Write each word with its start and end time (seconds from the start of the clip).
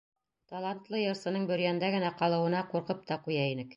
Талантлы 0.53 1.01
йырсының 1.01 1.45
Бөрйәндә 1.51 1.93
генә 1.97 2.11
ҡалыуына 2.23 2.63
ҡурҡып 2.73 3.05
та 3.13 3.19
ҡуя 3.27 3.45
инек. 3.53 3.69